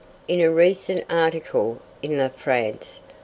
In 0.27 0.41
a 0.41 0.49
recent 0.49 1.03
article 1.11 1.79
in 2.01 2.17
La 2.17 2.29
France, 2.29 3.01
M. 3.07 3.13